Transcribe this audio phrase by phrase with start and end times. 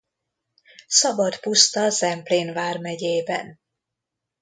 [0.87, 3.59] Szabad puszta Zemplén Vármegyében.